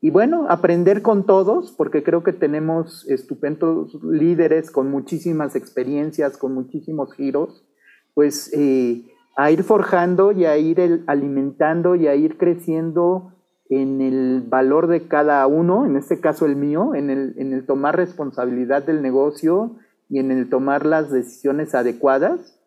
Y 0.02 0.12
bueno, 0.12 0.46
aprender 0.50 1.02
con 1.02 1.26
todos, 1.26 1.74
porque 1.74 2.04
creo 2.04 2.24
que 2.24 2.32
tenemos 2.32 3.08
estupendos 3.10 4.02
líderes 4.04 4.72
con 4.72 4.90
muchísimas 4.90 5.56
experiencias, 5.56 6.38
con 6.38 6.54
muchísimos 6.54 7.14
giros, 7.14 7.66
pues 8.14 8.52
eh, 8.54 9.04
a 9.36 9.52
ir 9.52 9.64
forjando 9.64 10.32
y 10.32 10.46
a 10.46 10.58
ir 10.58 11.04
alimentando 11.08 11.96
y 11.96 12.08
a 12.08 12.16
ir 12.16 12.38
creciendo 12.38 13.34
en 13.70 14.02
el 14.02 14.44
valor 14.48 14.88
de 14.88 15.08
cada 15.08 15.46
uno, 15.48 15.86
en 15.86 15.96
este 15.96 16.20
caso 16.20 16.46
el 16.46 16.56
mío, 16.56 16.96
en 16.96 17.10
el, 17.10 17.36
en 17.38 17.54
el 17.54 17.66
tomar 17.66 17.96
responsabilidad 17.96 18.84
del 18.84 19.02
negocio 19.02 19.76
y 20.10 20.20
en 20.20 20.32
el 20.32 20.50
tomar 20.50 20.86
las 20.86 21.12
decisiones 21.12 21.76
adecuadas. 21.76 22.60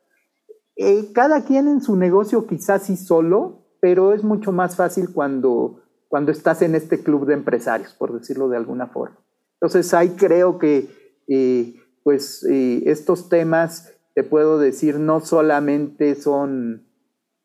Eh, 0.76 1.12
cada 1.12 1.44
quien 1.44 1.66
en 1.66 1.82
su 1.82 1.96
negocio 1.96 2.46
quizás 2.46 2.84
sí 2.84 2.96
solo, 2.96 3.61
pero 3.82 4.12
es 4.12 4.22
mucho 4.22 4.52
más 4.52 4.76
fácil 4.76 5.12
cuando, 5.12 5.82
cuando 6.06 6.30
estás 6.30 6.62
en 6.62 6.76
este 6.76 7.02
club 7.02 7.26
de 7.26 7.34
empresarios, 7.34 7.92
por 7.94 8.16
decirlo 8.16 8.48
de 8.48 8.56
alguna 8.56 8.86
forma. 8.86 9.18
Entonces 9.54 9.92
ahí 9.92 10.10
creo 10.10 10.60
que 10.60 10.88
eh, 11.26 11.74
pues 12.04 12.46
eh, 12.48 12.84
estos 12.86 13.28
temas, 13.28 13.92
te 14.14 14.22
puedo 14.22 14.60
decir, 14.60 15.00
no 15.00 15.18
solamente 15.18 16.14
son 16.14 16.86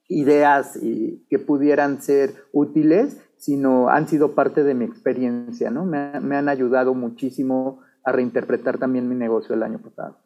ideas 0.07 0.79
que 1.27 1.39
pudieran 1.39 2.03
ser 2.03 2.35
útiles, 2.51 3.17
sino 3.37 3.89
han 3.89 4.07
sido 4.07 4.35
parte 4.35 4.63
de 4.63 4.75
mi 4.75 4.85
experiencia, 4.85 5.71
¿no? 5.71 5.85
Me, 5.85 5.97
han 5.97 6.49
ayudado 6.49 6.93
muchísimo 6.93 7.81
a 8.03 8.11
reinterpretar 8.11 8.77
también 8.77 9.09
mi 9.09 9.15
negocio 9.15 9.55
el 9.55 9.63
año 9.63 9.79
pasado. 9.79 10.19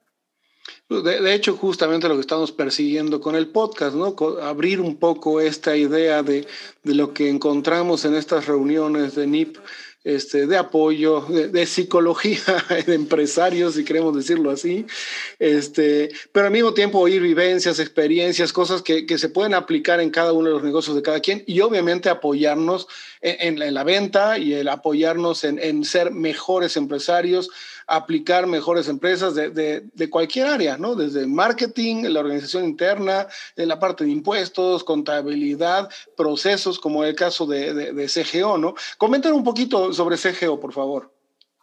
De, 0.99 1.33
hecho, 1.33 1.55
justamente 1.55 2.09
lo 2.09 2.15
que 2.15 2.21
estamos 2.21 2.51
persiguiendo 2.51 3.21
con 3.21 3.37
el 3.37 3.47
podcast, 3.47 3.95
¿no? 3.95 4.13
Abrir 4.41 4.81
un 4.81 4.97
poco 4.97 5.39
esta 5.39 5.77
idea 5.77 6.21
de, 6.21 6.45
de 6.83 6.95
lo 6.95 7.13
que 7.13 7.29
encontramos 7.29 8.03
en 8.03 8.13
estas 8.13 8.45
reuniones 8.45 9.15
de 9.15 9.25
NIP 9.25 9.57
este, 10.03 10.47
de 10.47 10.57
apoyo, 10.57 11.21
de, 11.21 11.65
psicología 11.65 12.41
de 12.87 12.95
empresarios, 12.95 13.75
si 13.75 13.85
queremos 13.85 14.15
decirlo 14.15 14.49
así, 14.49 14.85
este, 15.37 16.09
pero 16.31 16.47
al 16.47 16.51
mismo 16.51 16.73
tiempo 16.73 16.99
oír 16.99 17.21
vivencias, 17.21 17.79
experiencias, 17.79 18.51
cosas 18.51 18.81
que, 18.81 19.05
que, 19.05 19.17
se 19.17 19.29
pueden 19.29 19.53
aplicar 19.53 19.99
en 19.99 20.09
cada 20.09 20.33
uno 20.33 20.49
de 20.49 20.55
los 20.55 20.63
negocios 20.63 20.95
de 20.95 21.03
cada 21.03 21.19
quien 21.19 21.43
y 21.45 21.61
obviamente 21.61 22.09
apoyarnos 22.09 22.87
en, 23.21 23.73
la 23.73 23.83
venta 23.83 24.37
y 24.37 24.53
el 24.53 24.67
apoyarnos 24.67 25.43
en, 25.43 25.83
ser 25.85 26.11
mejores 26.11 26.75
empresarios, 26.75 27.49
aplicar 27.87 28.47
mejores 28.47 28.87
empresas 28.87 29.35
de, 29.35 29.49
de, 29.49 30.09
cualquier 30.09 30.47
área, 30.47 30.77
¿no? 30.77 30.95
Desde 30.95 31.27
marketing, 31.27 32.03
la 32.05 32.21
organización 32.21 32.65
interna, 32.65 33.27
en 33.55 33.67
la 33.67 33.79
parte 33.79 34.03
de 34.03 34.11
impuestos, 34.11 34.83
contabilidad, 34.83 35.89
procesos, 36.17 36.79
como 36.79 37.03
el 37.03 37.15
caso 37.15 37.45
de, 37.45 38.07
CGO, 38.07 38.57
¿no? 38.57 38.73
Comentar 38.97 39.33
un 39.33 39.43
poquito 39.43 39.93
sobre 39.93 40.17
CGO, 40.17 40.59
por 40.59 40.73
favor. 40.73 41.11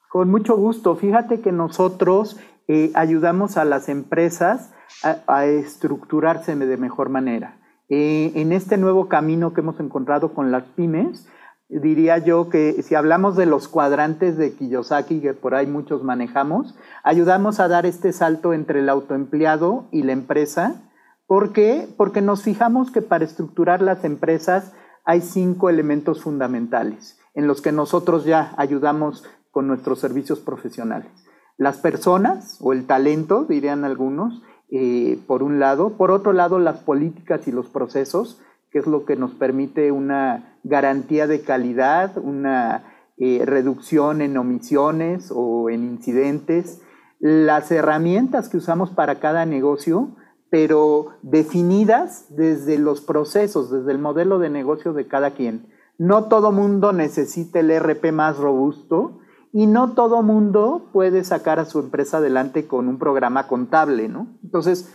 Con 0.09 0.31
mucho 0.31 0.57
gusto. 0.57 0.97
Fíjate 0.97 1.41
que 1.41 1.53
nosotros 1.53 2.37
eh, 2.69 2.91
ayudamos 2.95 3.57
a 3.57 3.65
las 3.65 3.89
empresas 3.89 4.71
a, 5.03 5.47
estructurarse 5.47 6.55
de 6.55 6.77
mejor 6.77 7.09
manera. 7.09 7.59
Eh, 7.89 8.33
en 8.35 8.53
este 8.53 8.77
nuevo 8.77 9.09
camino 9.09 9.55
que 9.55 9.61
hemos 9.61 9.81
encontrado 9.81 10.35
con 10.35 10.51
las 10.51 10.65
pymes, 10.77 11.27
diría 11.69 12.19
yo 12.19 12.49
que 12.49 12.83
si 12.83 12.95
hablamos 12.95 13.37
de 13.37 13.47
los 13.47 13.69
cuadrantes 13.69 14.37
de 14.37 14.55
Kiyosaki, 14.55 15.21
que 15.21 15.35
por 15.35 15.55
ahí 15.55 15.67
muchos 15.67 16.03
manejamos, 16.03 16.75
ayudamos 17.05 17.61
a 17.61 17.69
dar 17.69 17.87
este 17.87 18.13
salto 18.13 18.53
entre 18.53 18.81
el 18.81 18.89
autoempleado 18.89 19.87
y 19.91 20.03
la 20.03 20.13
empresa. 20.13 20.83
¿Por 21.27 21.53
qué? 21.53 21.89
Porque 21.97 22.23
nos 22.23 22.43
fijamos 22.43 22.91
que 22.91 23.03
para 23.03 23.25
estructurar 23.25 23.83
las 23.83 24.05
empresas 24.05 24.73
hay 25.05 25.21
cinco 25.21 25.69
elementos 25.69 26.23
fundamentales 26.23 27.19
en 27.35 27.47
los 27.47 27.61
que 27.61 27.73
nosotros 27.73 28.25
ya 28.25 28.53
ayudamos 28.57 29.25
con 29.51 29.69
nuestros 29.69 30.01
servicios 30.01 30.41
profesionales. 30.41 31.11
Las 31.57 31.79
personas 31.79 32.57
o 32.61 32.73
el 32.73 32.87
talento, 32.87 33.45
dirían 33.45 33.85
algunos, 33.85 34.43
eh, 34.71 35.19
por 35.27 35.43
un 35.43 35.59
lado. 35.59 35.97
Por 35.97 36.11
otro 36.11 36.33
lado, 36.33 36.59
las 36.59 36.81
políticas 36.81 37.49
y 37.49 37.53
los 37.53 37.69
procesos 37.69 38.41
que 38.71 38.79
es 38.79 38.87
lo 38.87 39.05
que 39.05 39.17
nos 39.17 39.33
permite 39.33 39.93
una 39.93 40.59
garantía 40.65 41.27
de 41.27 41.41
calidad, 41.41 42.19
una 42.19 42.85
eh, 43.17 43.43
reducción 43.45 44.21
en 44.21 44.37
omisiones 44.37 45.33
o 45.35 45.71
en 45.71 45.85
incidentes, 45.85 46.83
las 47.19 47.71
herramientas 47.73 48.49
que 48.49 48.59
usamos 48.59 48.91
para 48.91 49.17
cada 49.17 49.45
negocio, 49.45 50.17
pero 50.51 51.09
definidas 51.23 52.27
desde 52.31 52.79
los 52.79 53.01
procesos, 53.01 53.71
desde 53.71 53.93
el 53.93 53.99
modelo 53.99 54.39
de 54.39 54.51
negocio 54.51 54.93
de 54.93 55.07
cada 55.07 55.33
quien. 55.33 55.67
No 55.99 56.25
todo 56.25 56.53
mundo 56.53 56.93
necesita 56.93 57.61
el 57.61 57.77
RP 57.77 58.13
más 58.13 58.37
robusto 58.37 59.19
y 59.53 59.67
no 59.67 59.95
todo 59.95 60.23
mundo 60.23 60.91
puede 60.93 61.25
sacar 61.25 61.59
a 61.59 61.65
su 61.65 61.81
empresa 61.81 62.19
adelante 62.19 62.67
con 62.67 62.89
un 62.89 62.99
programa 62.99 63.49
contable, 63.49 64.09
¿no? 64.09 64.39
Entonces, 64.45 64.95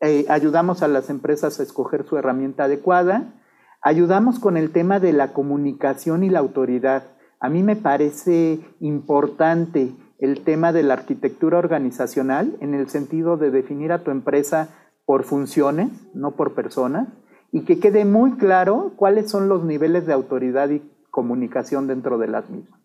eh, 0.00 0.26
ayudamos 0.28 0.82
a 0.82 0.88
las 0.88 1.10
empresas 1.10 1.58
a 1.58 1.62
escoger 1.62 2.04
su 2.06 2.16
herramienta 2.16 2.64
adecuada, 2.64 3.34
ayudamos 3.82 4.38
con 4.38 4.56
el 4.56 4.70
tema 4.70 5.00
de 5.00 5.12
la 5.12 5.32
comunicación 5.32 6.24
y 6.24 6.30
la 6.30 6.40
autoridad. 6.40 7.04
A 7.40 7.48
mí 7.48 7.62
me 7.62 7.76
parece 7.76 8.60
importante 8.80 9.92
el 10.18 10.42
tema 10.42 10.72
de 10.72 10.82
la 10.82 10.94
arquitectura 10.94 11.58
organizacional 11.58 12.56
en 12.60 12.74
el 12.74 12.88
sentido 12.88 13.36
de 13.36 13.50
definir 13.50 13.92
a 13.92 14.02
tu 14.02 14.10
empresa 14.10 14.68
por 15.04 15.24
funciones, 15.24 15.90
no 16.14 16.32
por 16.32 16.54
personas, 16.54 17.08
y 17.52 17.64
que 17.64 17.78
quede 17.78 18.04
muy 18.04 18.32
claro 18.32 18.92
cuáles 18.96 19.30
son 19.30 19.48
los 19.48 19.64
niveles 19.64 20.06
de 20.06 20.12
autoridad 20.12 20.70
y 20.70 20.82
comunicación 21.10 21.86
dentro 21.86 22.18
de 22.18 22.28
las 22.28 22.48
mismas. 22.50 22.83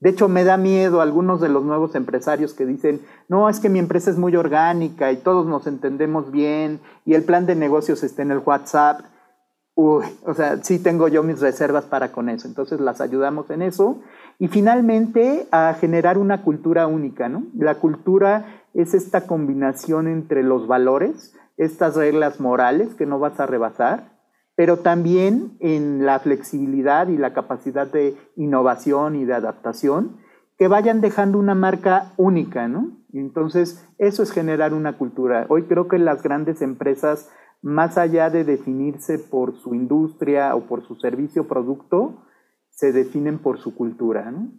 De 0.00 0.08
hecho, 0.08 0.28
me 0.28 0.44
da 0.44 0.56
miedo 0.56 1.02
algunos 1.02 1.42
de 1.42 1.50
los 1.50 1.62
nuevos 1.62 1.94
empresarios 1.94 2.54
que 2.54 2.64
dicen, 2.64 3.02
no, 3.28 3.50
es 3.50 3.60
que 3.60 3.68
mi 3.68 3.78
empresa 3.78 4.10
es 4.10 4.16
muy 4.16 4.34
orgánica 4.34 5.12
y 5.12 5.18
todos 5.18 5.46
nos 5.46 5.66
entendemos 5.66 6.30
bien 6.30 6.80
y 7.04 7.14
el 7.14 7.22
plan 7.22 7.44
de 7.44 7.54
negocios 7.54 8.02
está 8.02 8.22
en 8.22 8.30
el 8.30 8.38
WhatsApp. 8.38 9.02
Uy, 9.74 10.04
o 10.24 10.32
sea, 10.32 10.56
sí 10.62 10.78
tengo 10.78 11.08
yo 11.08 11.22
mis 11.22 11.40
reservas 11.40 11.84
para 11.84 12.12
con 12.12 12.30
eso. 12.30 12.48
Entonces 12.48 12.80
las 12.80 13.02
ayudamos 13.02 13.50
en 13.50 13.60
eso. 13.60 14.00
Y 14.38 14.48
finalmente 14.48 15.46
a 15.52 15.74
generar 15.78 16.16
una 16.16 16.42
cultura 16.42 16.86
única, 16.86 17.28
¿no? 17.28 17.44
La 17.54 17.74
cultura 17.74 18.62
es 18.72 18.94
esta 18.94 19.26
combinación 19.26 20.08
entre 20.08 20.42
los 20.42 20.66
valores, 20.66 21.34
estas 21.58 21.96
reglas 21.96 22.40
morales 22.40 22.94
que 22.94 23.04
no 23.04 23.18
vas 23.18 23.38
a 23.38 23.46
rebasar, 23.46 24.19
pero 24.60 24.80
también 24.80 25.56
en 25.60 26.04
la 26.04 26.18
flexibilidad 26.18 27.08
y 27.08 27.16
la 27.16 27.32
capacidad 27.32 27.90
de 27.90 28.14
innovación 28.36 29.16
y 29.16 29.24
de 29.24 29.32
adaptación, 29.32 30.18
que 30.58 30.68
vayan 30.68 31.00
dejando 31.00 31.38
una 31.38 31.54
marca 31.54 32.12
única, 32.18 32.68
¿no? 32.68 32.90
Entonces, 33.14 33.88
eso 33.96 34.22
es 34.22 34.30
generar 34.30 34.74
una 34.74 34.98
cultura. 34.98 35.46
Hoy 35.48 35.62
creo 35.62 35.88
que 35.88 35.98
las 35.98 36.22
grandes 36.22 36.60
empresas, 36.60 37.30
más 37.62 37.96
allá 37.96 38.28
de 38.28 38.44
definirse 38.44 39.18
por 39.18 39.56
su 39.56 39.74
industria 39.74 40.54
o 40.54 40.66
por 40.66 40.86
su 40.86 40.94
servicio 40.96 41.40
o 41.40 41.48
producto, 41.48 42.26
se 42.68 42.92
definen 42.92 43.38
por 43.38 43.60
su 43.60 43.74
cultura, 43.74 44.30
¿no? 44.30 44.52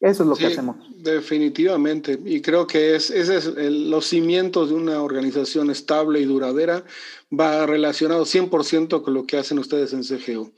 Eso 0.00 0.22
es 0.22 0.28
lo 0.28 0.34
que 0.34 0.46
hacemos. 0.46 0.76
Definitivamente. 0.96 2.18
Y 2.24 2.40
creo 2.40 2.66
que 2.66 2.96
es, 2.96 3.10
ese 3.10 3.36
es 3.36 3.46
los 3.54 4.06
cimientos 4.06 4.70
de 4.70 4.74
una 4.74 5.02
organización 5.02 5.70
estable 5.70 6.20
y 6.20 6.24
duradera. 6.24 6.84
Va 7.32 7.66
relacionado 7.66 8.24
100% 8.24 9.02
con 9.02 9.12
lo 9.12 9.26
que 9.26 9.36
hacen 9.36 9.58
ustedes 9.58 9.92
en 9.92 10.02
CGO. 10.02 10.50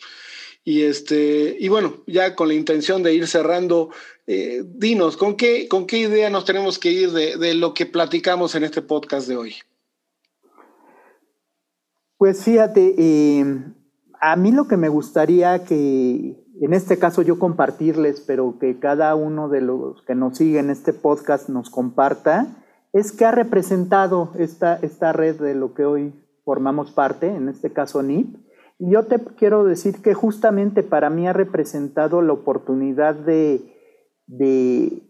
Y, 0.64 0.82
este, 0.82 1.56
y 1.58 1.68
bueno, 1.68 2.04
ya 2.06 2.36
con 2.36 2.46
la 2.46 2.54
intención 2.54 3.02
de 3.02 3.14
ir 3.14 3.26
cerrando, 3.26 3.90
eh, 4.28 4.62
dinos, 4.64 5.16
¿con 5.16 5.36
qué, 5.36 5.66
¿con 5.66 5.88
qué 5.88 5.98
idea 5.98 6.30
nos 6.30 6.44
tenemos 6.44 6.78
que 6.78 6.92
ir 6.92 7.10
de, 7.10 7.36
de 7.36 7.54
lo 7.54 7.74
que 7.74 7.84
platicamos 7.84 8.54
en 8.54 8.62
este 8.62 8.80
podcast 8.80 9.26
de 9.26 9.36
hoy? 9.36 9.56
Pues 12.16 12.44
fíjate, 12.44 12.94
eh, 12.96 13.44
a 14.20 14.36
mí 14.36 14.52
lo 14.52 14.68
que 14.68 14.76
me 14.76 14.88
gustaría 14.88 15.64
que 15.64 16.41
en 16.64 16.74
este 16.74 16.98
caso 16.98 17.22
yo 17.22 17.38
compartirles, 17.40 18.20
pero 18.20 18.58
que 18.60 18.78
cada 18.78 19.14
uno 19.16 19.48
de 19.48 19.60
los 19.60 20.00
que 20.02 20.14
nos 20.14 20.38
siguen 20.38 20.70
este 20.70 20.92
podcast 20.92 21.48
nos 21.48 21.70
comparta, 21.70 22.46
es 22.92 23.10
que 23.10 23.24
ha 23.24 23.32
representado 23.32 24.30
esta, 24.38 24.76
esta 24.76 25.12
red 25.12 25.40
de 25.40 25.56
lo 25.56 25.74
que 25.74 25.84
hoy 25.84 26.14
formamos 26.44 26.92
parte, 26.92 27.26
en 27.26 27.48
este 27.48 27.72
caso 27.72 28.02
NIP. 28.02 28.36
Y 28.78 28.92
yo 28.92 29.06
te 29.06 29.18
quiero 29.36 29.64
decir 29.64 30.02
que 30.02 30.14
justamente 30.14 30.84
para 30.84 31.10
mí 31.10 31.26
ha 31.26 31.32
representado 31.32 32.22
la 32.22 32.32
oportunidad 32.32 33.16
de, 33.16 33.60
de, 34.26 35.02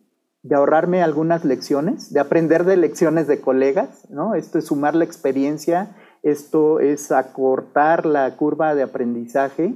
de 0.43 0.55
ahorrarme 0.55 1.03
algunas 1.03 1.45
lecciones, 1.45 2.15
de 2.15 2.21
aprender 2.21 2.65
de 2.65 2.79
lecciones 2.79 3.27
de 3.27 3.41
colegas, 3.41 4.09
¿no? 4.11 4.35
Esto 4.35 4.59
es 4.59 4.67
sumar 4.67 4.95
la 4.95 5.05
experiencia, 5.05 5.97
esto 6.23 6.81
es 6.81 7.13
acortar 7.13 8.07
la 8.07 8.37
curva 8.37 8.75
de 8.75 8.85
aprendizaje 8.85 9.75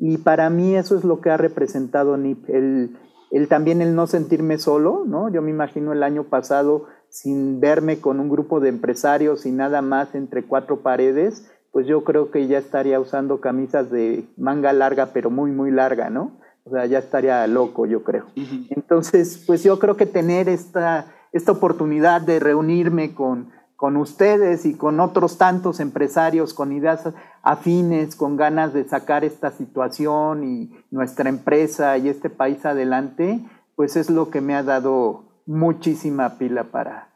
y 0.00 0.16
para 0.16 0.48
mí 0.48 0.74
eso 0.74 0.96
es 0.96 1.04
lo 1.04 1.20
que 1.20 1.28
ha 1.28 1.36
representado 1.36 2.16
NIP, 2.16 2.48
el, 2.48 2.96
el, 3.30 3.48
también 3.48 3.82
el 3.82 3.94
no 3.94 4.06
sentirme 4.06 4.56
solo, 4.56 5.04
¿no? 5.06 5.30
Yo 5.30 5.42
me 5.42 5.50
imagino 5.50 5.92
el 5.92 6.02
año 6.02 6.24
pasado 6.24 6.86
sin 7.10 7.60
verme 7.60 8.00
con 8.00 8.18
un 8.18 8.30
grupo 8.30 8.60
de 8.60 8.70
empresarios 8.70 9.44
y 9.44 9.52
nada 9.52 9.82
más 9.82 10.14
entre 10.14 10.44
cuatro 10.44 10.80
paredes, 10.80 11.50
pues 11.70 11.86
yo 11.86 12.02
creo 12.02 12.30
que 12.30 12.46
ya 12.46 12.56
estaría 12.56 12.98
usando 12.98 13.42
camisas 13.42 13.90
de 13.90 14.24
manga 14.38 14.72
larga, 14.72 15.10
pero 15.12 15.30
muy, 15.30 15.50
muy 15.50 15.70
larga, 15.70 16.08
¿no? 16.08 16.40
O 16.64 16.70
sea, 16.70 16.86
ya 16.86 16.98
estaría 16.98 17.46
loco, 17.46 17.84
yo 17.84 18.02
creo. 18.02 18.24
Entonces, 18.70 19.44
pues 19.46 19.62
yo 19.62 19.78
creo 19.78 19.98
que 19.98 20.06
tener 20.06 20.48
esta, 20.48 21.12
esta 21.32 21.52
oportunidad 21.52 22.22
de 22.22 22.40
reunirme 22.40 23.14
con, 23.14 23.50
con 23.80 23.96
ustedes 23.96 24.66
y 24.66 24.74
con 24.74 25.00
otros 25.00 25.38
tantos 25.38 25.80
empresarios 25.80 26.52
con 26.52 26.70
ideas 26.70 27.08
afines, 27.42 28.14
con 28.14 28.36
ganas 28.36 28.74
de 28.74 28.84
sacar 28.84 29.24
esta 29.24 29.52
situación 29.52 30.44
y 30.44 30.70
nuestra 30.90 31.30
empresa 31.30 31.96
y 31.96 32.10
este 32.10 32.28
país 32.28 32.66
adelante, 32.66 33.40
pues 33.76 33.96
es 33.96 34.10
lo 34.10 34.28
que 34.28 34.42
me 34.42 34.54
ha 34.54 34.62
dado 34.62 35.24
muchísima 35.46 36.36
pila 36.36 36.64
para, 36.64 37.08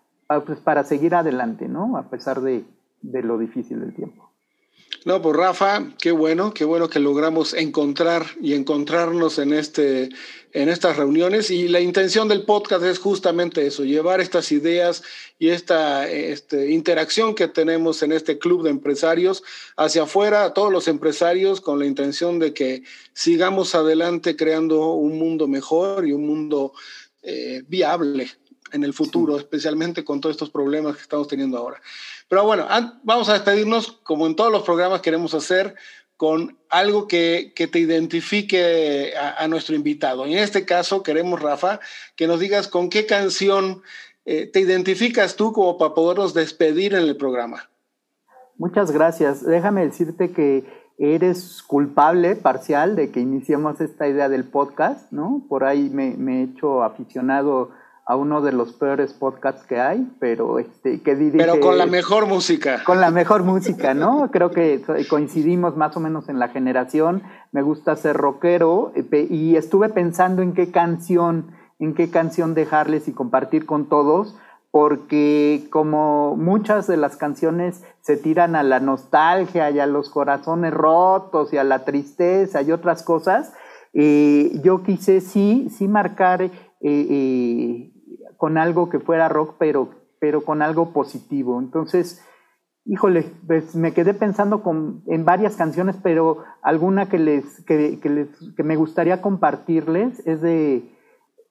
pues 0.47 0.59
para 0.59 0.85
seguir 0.85 1.15
adelante, 1.15 1.69
¿no? 1.69 1.99
A 1.99 2.05
pesar 2.05 2.41
de, 2.41 2.65
de 3.03 3.23
lo 3.23 3.37
difícil 3.37 3.81
del 3.81 3.95
tiempo. 3.95 4.31
No, 5.05 5.21
pues 5.21 5.37
Rafa, 5.37 5.93
qué 6.01 6.13
bueno, 6.13 6.55
qué 6.55 6.65
bueno 6.65 6.89
que 6.89 6.99
logramos 6.99 7.53
encontrar 7.53 8.25
y 8.41 8.55
encontrarnos 8.55 9.39
en, 9.39 9.53
este, 9.53 10.09
en 10.53 10.71
estas 10.71 10.97
reuniones. 10.97 11.51
Y 11.51 11.69
la 11.69 11.81
intención 11.81 12.27
del 12.27 12.45
podcast 12.45 12.83
es 12.85 12.99
justamente 13.01 13.67
eso, 13.67 13.85
llevar 13.85 14.23
estas 14.23 14.51
ideas 14.51 15.03
y 15.39 15.51
esta 15.51 16.09
este, 16.09 16.71
interacción 16.71 17.35
que 17.35 17.49
tenemos 17.49 18.03
en 18.03 18.13
este 18.13 18.39
club 18.39 18.63
de 18.63 18.71
empresarios 18.71 19.43
hacia 19.77 20.05
afuera, 20.05 20.45
a 20.45 20.55
todos 20.55 20.73
los 20.73 20.89
empresarios, 20.89 21.61
con 21.61 21.79
la 21.79 21.85
intención 21.85 22.39
de 22.39 22.55
que 22.55 22.83
sigamos 23.13 23.75
adelante 23.75 24.37
creando 24.37 24.95
un 24.95 25.19
mundo 25.19 25.49
mejor 25.49 26.09
y 26.09 26.13
un 26.13 26.27
mundo 26.27 26.73
eh, 27.23 27.63
viable 27.69 28.31
en 28.73 28.85
el 28.85 28.93
futuro, 28.93 29.37
especialmente 29.37 30.05
con 30.05 30.21
todos 30.21 30.35
estos 30.35 30.51
problemas 30.51 30.97
que 30.97 31.03
estamos 31.03 31.29
teniendo 31.29 31.59
ahora. 31.59 31.81
Pero 32.29 32.45
bueno, 32.45 32.67
vamos 33.03 33.29
a 33.29 33.35
despedirnos, 33.35 33.93
como 34.03 34.27
en 34.27 34.37
todos 34.37 34.51
los 34.51 34.63
programas 34.63 35.01
queremos 35.01 35.35
hacer, 35.35 35.75
con 36.17 36.57
algo 36.71 37.09
que, 37.09 37.53
te 37.55 37.79
identifique 37.79 39.13
a, 39.17 39.47
nuestro 39.49 39.75
invitado. 39.75 40.27
Y 40.27 40.33
en 40.33 40.39
este 40.39 40.65
caso 40.65 41.03
queremos, 41.03 41.41
Rafa, 41.41 41.81
que 42.17 42.27
nos 42.27 42.41
digas 42.41 42.69
con 42.69 42.89
qué 42.89 43.07
canción 43.07 43.83
eh, 44.25 44.47
te 44.47 44.61
identificas 44.61 45.37
tú 45.37 45.53
como 45.53 45.77
para 45.77 45.95
podernos 45.95 46.33
despedir 46.33 46.95
en 46.95 47.03
el 47.03 47.17
programa. 47.17 47.69
Muchas 48.57 48.91
gracias. 48.91 49.45
Déjame 49.45 49.85
decirte 49.85 50.31
que 50.31 50.65
eres 50.99 51.63
culpable 51.63 52.37
parcial 52.37 52.95
de 52.95 53.11
que 53.11 53.21
iniciemos 53.21 53.81
esta 53.81 54.09
idea 54.09 54.29
del 54.29 54.45
podcast, 54.45 55.11
¿no? 55.11 55.45
Por 55.49 55.65
ahí 55.65 55.91
me, 55.91 56.17
me 56.17 56.41
he 56.41 56.45
hecho 56.45 56.85
aficionado 56.85 57.71
a 58.07 58.17
uno 58.17 58.43
de 58.43 58.53
los 58.53 58.75
peores 58.75 59.15
podcasts 59.15 59.65
que 59.65 59.81
hay, 59.81 60.07
pero 60.21 60.59
este 60.59 61.01
que 61.01 61.17
dirige, 61.17 61.39
Pero 61.39 61.61
con 61.61 61.79
la 61.79 61.87
mejor 61.87 62.27
música. 62.27 62.83
Con 62.85 63.01
la 63.01 63.11
mejor 63.11 63.45
música, 63.45 63.95
¿no? 63.95 64.31
Creo 64.31 64.51
que 64.51 64.83
coincidimos 65.09 65.77
más 65.77 65.97
o 65.97 66.01
menos 66.01 66.29
en 66.29 66.39
la 66.39 66.49
generación. 66.49 67.23
Me 67.51 67.63
gusta 67.63 67.97
ser 67.97 68.17
rockero 68.17 68.93
y 69.11 69.57
estuve 69.57 69.89
pensando 69.89 70.43
en 70.43 70.53
qué 70.53 70.71
canción, 70.71 71.53
en 71.79 71.95
qué 71.95 72.11
canción 72.11 72.55
dejarles 72.55 73.09
y 73.09 73.13
compartir 73.13 73.65
con 73.65 73.89
todos, 73.89 74.37
porque 74.71 75.67
como 75.71 76.37
muchas 76.37 76.87
de 76.87 76.99
las 76.99 77.17
canciones 77.17 77.85
se 78.03 78.19
tiran 78.19 78.55
a 78.55 78.63
la 78.63 78.81
nostalgia 78.81 79.71
y 79.71 79.81
a 79.81 79.87
los 79.87 80.11
corazones 80.11 80.75
rotos 80.75 81.55
y 81.55 81.57
a 81.57 81.65
la 81.65 81.87
tristeza 81.87 82.61
y 82.61 82.71
otras 82.71 83.03
cosas, 83.03 83.55
eh, 83.95 84.61
yo 84.63 84.83
quise 84.83 85.21
sí, 85.23 85.69
sí 85.71 85.89
marcar 85.89 86.43
eh, 86.43 86.51
eh, 86.83 87.94
con 88.45 88.59
algo 88.59 88.91
que 88.91 89.01
fuera 89.01 89.31
rock, 89.31 89.55
pero, 89.59 89.89
pero 90.21 90.45
con 90.45 90.61
algo 90.61 90.93
positivo. 90.93 91.59
Entonces, 91.59 92.23
híjole, 92.85 93.25
pues 93.47 93.75
me 93.75 93.95
quedé 93.95 94.13
pensando 94.13 94.63
con, 94.63 95.03
en 95.07 95.25
varias 95.25 95.57
canciones, 95.57 95.97
pero 96.03 96.45
alguna 96.61 97.09
que 97.09 97.19
les, 97.19 97.65
que, 97.65 97.99
les, 98.03 98.29
que 98.55 98.63
me 98.63 98.77
gustaría 98.77 99.23
compartirles 99.23 100.21
es 100.27 100.43
de, 100.43 100.95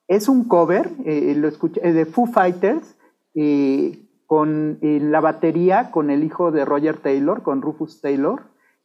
es 0.06 0.28
un 0.28 0.44
cover, 0.44 0.88
eh, 1.04 1.34
lo 1.36 1.48
escuché, 1.48 1.80
eh, 1.82 1.92
de 1.92 2.06
Foo 2.06 2.26
Fighters, 2.26 2.96
eh, 3.34 3.98
con 4.26 4.78
la 4.80 5.20
batería, 5.20 5.90
con 5.90 6.10
el 6.10 6.22
hijo 6.22 6.52
de 6.52 6.64
Roger 6.64 6.98
Taylor, 6.98 7.42
con 7.42 7.60
Rufus 7.60 8.00
Taylor, 8.02 8.42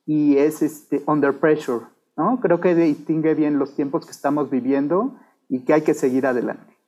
y 0.07 0.37
es 0.37 0.63
este, 0.63 1.03
Under 1.05 1.33
Pressure, 1.37 1.85
¿no? 2.17 2.39
Creo 2.39 2.59
que 2.59 2.73
distingue 2.73 3.35
bien 3.35 3.59
los 3.59 3.75
tiempos 3.75 4.07
que 4.07 4.11
estamos 4.13 4.49
viviendo 4.49 5.13
y 5.47 5.63
que 5.63 5.73
hay 5.73 5.83
que 5.83 5.93
seguir 5.93 6.25
adelante. 6.25 6.78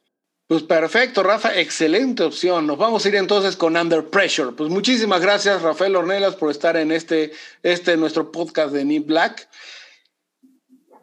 Pues 0.52 0.64
perfecto, 0.64 1.24
Rafa, 1.24 1.58
excelente 1.58 2.24
opción. 2.24 2.68
Nos 2.68 2.78
vamos 2.78 3.06
a 3.06 3.08
ir 3.08 3.16
entonces 3.16 3.56
con 3.56 3.78
Under 3.78 4.10
Pressure. 4.10 4.52
Pues 4.52 4.70
muchísimas 4.70 5.22
gracias, 5.22 5.62
Rafael 5.62 5.96
Ornelas, 5.96 6.36
por 6.36 6.52
estar 6.52 6.76
en 6.76 6.92
este, 6.92 7.32
este 7.64 7.96
nuestro 7.96 8.34
podcast 8.34 8.74
de 8.74 8.84
Need 8.84 9.06
Black. 9.06 9.48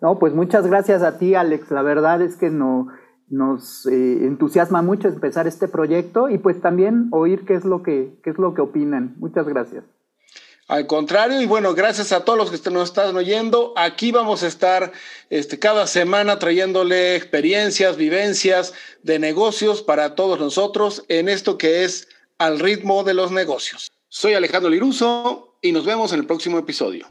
No, 0.03 0.19
pues 0.19 0.35
muchas 0.35 0.67
gracias 0.67 1.03
a 1.03 1.17
ti, 1.17 1.35
Alex. 1.35 1.71
La 1.71 1.81
verdad 1.81 2.21
es 2.21 2.37
que 2.37 2.51
no, 2.51 2.89
nos 3.31 3.87
eh, 3.87 4.27
entusiasma 4.27 4.83
mucho 4.83 5.09
empezar 5.09 5.47
este 5.47 5.67
proyecto 5.67 6.29
y 6.29 6.37
pues 6.37 6.61
también 6.61 7.09
oír 7.11 7.47
qué 7.47 7.55
es 7.55 7.65
lo 7.65 7.83
que, 7.83 8.21
qué 8.23 8.29
es 8.29 8.37
lo 8.37 8.53
que 8.53 8.61
opinan. 8.61 9.15
Muchas 9.17 9.49
gracias. 9.49 9.83
Al 10.69 10.87
contrario, 10.87 11.41
y 11.41 11.47
bueno, 11.47 11.75
gracias 11.75 12.13
a 12.13 12.27
todos 12.27 12.39
los 12.39 12.51
que 12.51 12.71
nos 12.71 12.91
están 12.91 13.17
oyendo. 13.17 13.73
Aquí 13.75 14.13
vamos 14.13 14.43
a 14.43 14.49
estar 14.49 14.93
este, 15.31 15.59
cada 15.59 15.87
semana 15.87 16.39
trayéndole 16.39 17.17
experiencias, 17.17 17.97
vivencias 17.97 18.75
de 19.03 19.19
negocios 19.19 19.83
para 19.83 20.15
todos 20.15 20.39
nosotros 20.39 21.07
en 21.09 21.31
esto 21.31 21.57
que 21.57 21.85
es 21.85 22.09
al 22.37 22.59
ritmo 22.59 23.03
de 23.03 23.15
los 23.15 23.33
negocios. 23.33 23.91
Soy 24.11 24.35
Alejandro 24.35 24.69
Liruso 24.69 25.57
y 25.63 25.73
nos 25.73 25.87
vemos 25.87 26.13
en 26.13 26.21
el 26.21 26.27
próximo 26.27 26.59
episodio. 26.59 27.07